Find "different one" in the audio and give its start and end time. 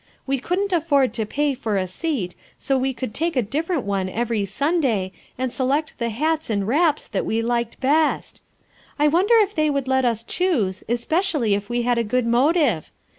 3.43-4.09